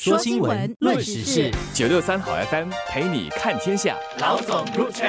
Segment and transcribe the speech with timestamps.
[0.00, 3.96] 说新闻，论时事，九六三好 FM 陪你看天下。
[4.20, 5.08] 老总入场。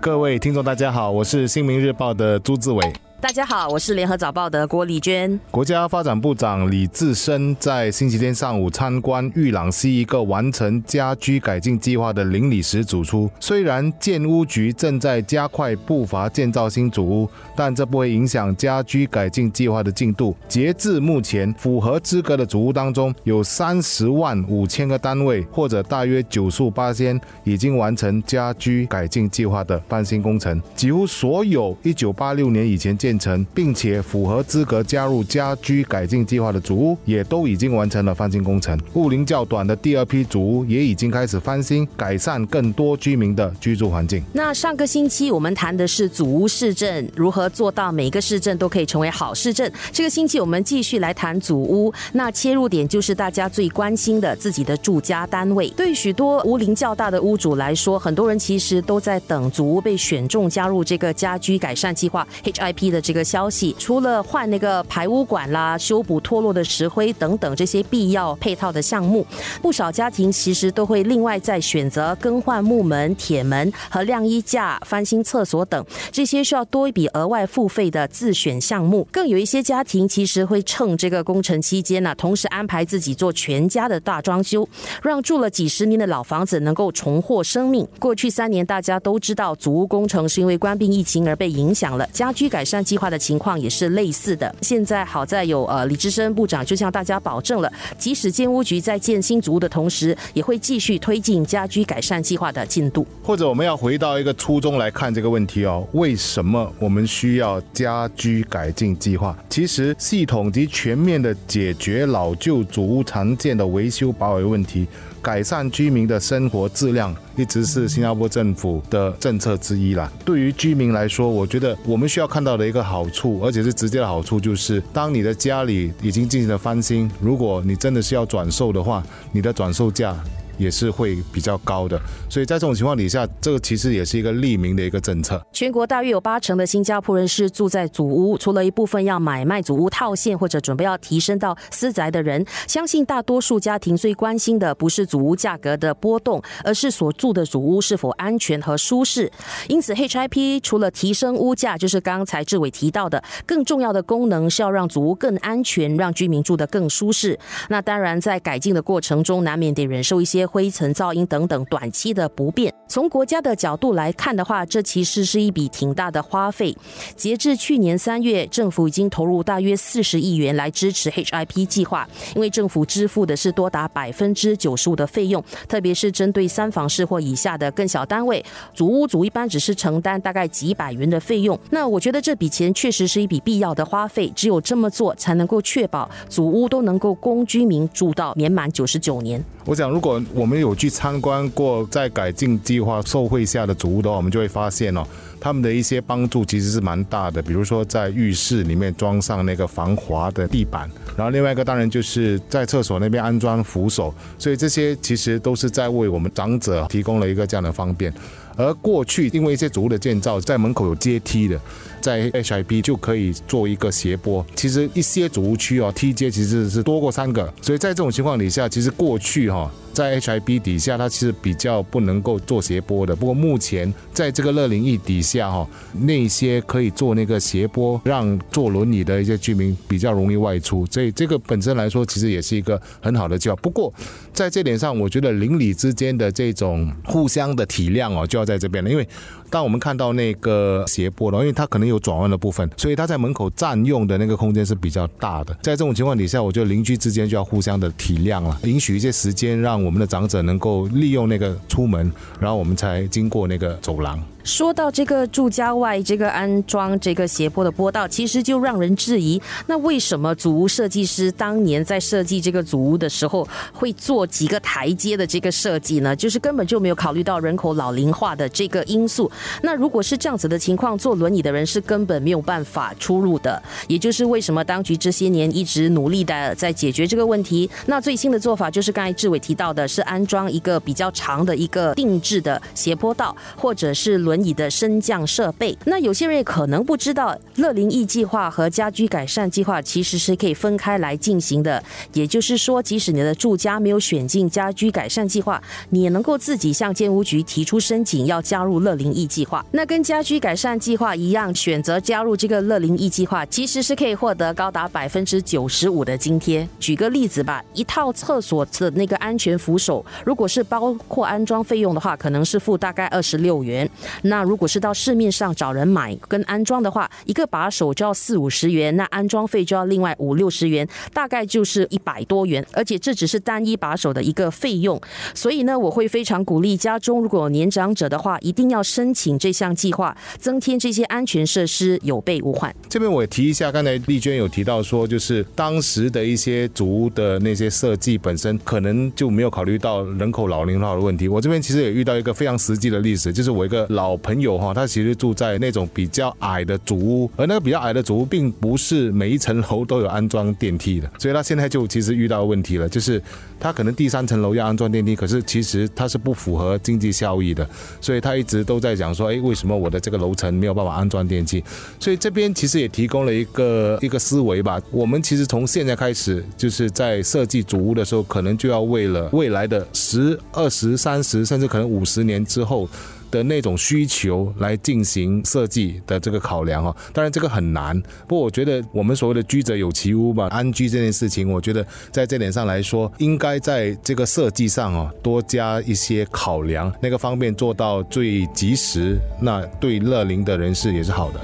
[0.00, 2.92] 各位听众，大家好，我是新民日报的朱志伟。
[3.22, 5.38] 大家好，我是联合早报的郭丽娟。
[5.48, 20.36] 国家发展部长李志深在星期天上午参观玉朗西一个完成家居改进计划的邻里时指出，虽然建屋局正在加快步伐建造新主屋，但这不会影响家居改进计划的进度。
[20.48, 30.60] 截至目前，符合资格的主屋当中有三十万五千个单位，或者大约九十八间已经完成家居改进计划的翻新工程。
[30.74, 38.78] 几乎所有一九八六年以前建成并且符合资格加入家居改进计划的主屋，也都已经完成了翻新工程。
[38.94, 44.22] 屋龄较短的第二批主屋也已经开始翻新，改善更多居民的居住环境。
[44.32, 49.70] 那上个星期我们谈的是祖屋市政如何做到每个市政都可以成为好市政。
[49.92, 55.68] 这个星期我们继续来谈祖屋，那切入点就是大家最关心的自己的住家单位。
[55.76, 63.01] 对许多屋龄较大的屋主来说，很多人其实都在等祖屋被选中加入这个家居改善计划 HIP 的。
[63.02, 69.26] 这个消息，除了换那个排污管啦、修补脱落的石灰等等这些必要配套的项目，
[69.60, 79.06] 不少家庭其实都会另外再选择更换木门、铁门和晾衣架、翻新厕所等这些需要多一笔额外付费的自选项目。
[79.10, 84.68] 更有一些家庭其实会趁这个工程期间呢，同时安排自己做全家的大装修，
[85.02, 87.86] 让住了几十年的老房子能够重获生命。
[87.98, 92.82] 过去三年大家都知道，祖屋工程是因为关闭疫情而被影响了，家居改善。
[92.92, 94.54] 计划的情况也是类似的。
[94.60, 103.06] 现在好在有呃李志深部长就向大家保证了，即使建屋局在建新竹屋的同时，也会继续推进家居改善计划的进度。
[103.22, 109.34] 或者我们要回到一个初衷来看这个问题哦，为什么我们需要家居改进计划？
[109.48, 114.86] 其实系统及全面的解决老旧主屋常见的维修保养问题。
[115.22, 120.10] 改善居民的生活质量，一直是新加坡政府的政策之一啦。
[120.24, 130.16] 对于居民来说，我觉得我们需要看到的一个好处，而且是直接的好处，就是当你的家里已经进行了翻新，如果你真的是要转售的话，你的转售价。
[130.58, 135.40] 也是会比较高的，所以在这种情况底下，这个其实也是一个利民的一个政策。
[135.52, 149.30] 全国大约有八成的新加坡人是住在祖屋，除了一部分要买卖祖屋套现或者准备要提升到私宅的人，相信大多数家庭最关心的不是祖屋价格的波动，而是所住的祖屋是否安全和舒适。
[149.68, 157.38] 因此，HIP 除了提升屋价，就是刚才志伟提到的，更重要的功能是要让祖屋更安全，让居民住得更舒适。
[157.68, 160.41] 那当然，在改进的过程中，难免得忍受一些。
[160.46, 162.72] 灰尘、噪音等等短期的不便。
[162.88, 166.76] 从国家的角度来看的话，这其实是一笔挺大的花费。
[167.16, 178.44] 截至去年三月，政府已经投入大约四十亿元来支持 HIP 计划，因为政府支付的是多达百分之九十五的费用，特别是针对三房式或以下的更小单位，
[178.74, 181.58] 主屋主一般只是承担大概几百元的费用。
[181.70, 189.42] 那我觉得这笔钱确实是一笔必要的花费，只有这么做才能够确保主屋都能够供居民住到年满九十九年。
[189.64, 195.06] 我想，如果我们有去参观过在改进计划受惠下的祖屋的话，我们就会发现哦，
[195.42, 197.42] 他们的一些帮助其实是蛮大的。
[197.42, 208.14] 比如说，在浴室里面装上那个防滑的地板，然后另外一个当然就是在厕所那边安装扶手，所以这些其实都是在为我们长者提供了一个这样的方便。
[208.54, 211.58] 而过去因为一些主屋的建造，在门口有阶梯的，
[212.02, 214.44] 在 HIP 就可以做一个斜坡。
[214.54, 219.68] 其实一些主屋区哦，梯阶其实是多过三个，所以在这种情况底下，其实过去哈。
[219.94, 223.14] 在 HIB 底下，它其实比较不能够做斜坡的。
[223.14, 230.86] 不过目前在这个乐龄翼底下，哈，那些可以做那个斜坡，让坐轮椅的一些居民比较容易外出。
[230.86, 233.56] 所以这个本身来说，其实也是一个很好的计划。
[233.56, 233.92] 不过
[234.32, 238.88] 在这点上，我觉得邻里之间的这种互相的体谅哦，就要在这边了。
[238.88, 239.06] 因为
[239.50, 245.52] 当我们看到那个斜坡了，因为它可能有转弯的部分，所以它在门口占用的那个空间是比较大的。
[245.62, 249.82] 在这种情况底下，我觉得邻居之间就要互相的体谅了，允许一些时间让。
[249.82, 254.22] 我们的长者能够利用那个出门，然后我们才经过那个走廊。
[254.44, 266.14] 说到这个住家外这个安装这个斜坡的坡道，其实就让人质疑，那为什么祖屋设计师当年在设计这个祖屋的时候会做几个台阶的这个设计呢？
[266.16, 269.30] 就是根本就没有考虑到人口老龄化的这个因素。
[269.62, 273.62] 那如果是这样子的情况，坐轮椅的人是根本没有办法出入的。
[273.86, 277.70] 也就是为什么当局这些年一直努力的在解决这个问题。
[277.86, 284.31] 那最新的做法就是刚才志伟提到的，是安装一个比较长的一个定制的斜坡道，或者是轮。
[284.32, 285.76] 轮椅的升降设备。
[285.84, 291.82] 那有些人可能不知道，乐龄易计划和家居改善计划其实是可以分开来进行的。
[292.14, 299.62] 也就是说，即使你的住家没有选进家居改善计划，你也能够自己向建屋局提出申请，要加入乐龄易计划。
[299.72, 306.66] 那跟家居改善计划一样，选择加入这个乐龄易计划，其实是可以获得高达百分之九十五的津贴。
[306.80, 313.86] 举个例子吧，一套厕所的那个安全扶手，如果是包括安装费用的话，可能是付大概二十六元。
[314.22, 322.64] 那如果是到市面上找人买跟安装的话，一个把手就要四五十元，那安装费就要另外五六十元，大概就是一百多元。
[322.72, 325.00] 而且这只是单一把手的一个费用，
[325.34, 332.74] 所以呢，我会非常鼓励家中如果有年长者的话，一定要申请这项计划，增添这些安全设施，有备无患。
[332.88, 341.28] 这边我也提一下，刚才丽娟有提到说，就是当时的一些祖屋的那些设计本身可能就没有考虑到人口老龄化的问题。
[341.28, 353.22] 我这边其实也遇到一个非常实际的例子，就是我一个老朋友哈，他其实住在那种比较矮的主屋，而那个比较矮的主屋并不是每一层楼都有安装电梯的，所以他现在就其实遇到问题了，就是
[353.58, 357.68] 他可能第三层楼要安装电梯，可是其实他是不符合经济效益的，
[358.00, 361.62] 所以他一直都在讲说，哎，为什么我的这个楼层没有办法安装电梯？
[361.98, 364.80] 所以这边其实也提供了一个一个思维吧。
[364.90, 372.88] 我们其实从现在开始，就是在设计主屋的时候，可能就要为了未来的十、二十、三十，甚至可能五十年之后。
[373.32, 378.00] 的那种需求来进行设计的这个考量哦，当然这个很难。
[378.28, 391.40] 不过我觉得我们所谓的居者有其屋吧，安居这件事情，我觉得在这点上来说，应该在这个设计上啊多加一些考量，那个方面做到最及时，那对乐龄的人士也是好的。